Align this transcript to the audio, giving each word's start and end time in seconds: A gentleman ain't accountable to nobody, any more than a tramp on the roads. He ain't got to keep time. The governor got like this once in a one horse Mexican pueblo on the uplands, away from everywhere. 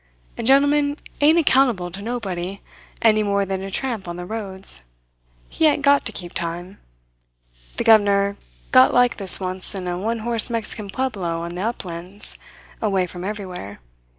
A 0.35 0.41
gentleman 0.41 0.97
ain't 1.21 1.37
accountable 1.37 1.91
to 1.91 2.01
nobody, 2.01 2.59
any 3.03 3.21
more 3.21 3.45
than 3.45 3.61
a 3.61 3.69
tramp 3.69 4.07
on 4.07 4.15
the 4.15 4.25
roads. 4.25 4.83
He 5.47 5.67
ain't 5.67 5.83
got 5.83 6.05
to 6.05 6.11
keep 6.11 6.33
time. 6.33 6.79
The 7.77 7.83
governor 7.83 8.35
got 8.71 8.95
like 8.95 9.17
this 9.17 9.39
once 9.39 9.75
in 9.75 9.87
a 9.87 9.99
one 9.99 10.17
horse 10.25 10.49
Mexican 10.49 10.89
pueblo 10.89 11.41
on 11.41 11.53
the 11.53 11.61
uplands, 11.61 12.39
away 12.81 13.05
from 13.05 13.23
everywhere. 13.23 13.79